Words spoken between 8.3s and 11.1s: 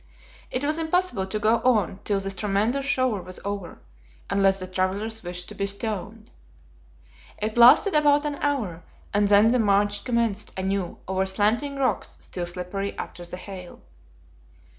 hour, and then the march commenced anew